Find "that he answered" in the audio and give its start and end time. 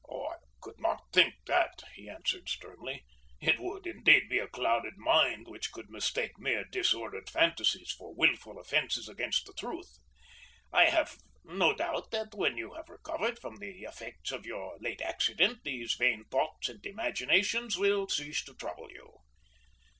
1.45-2.49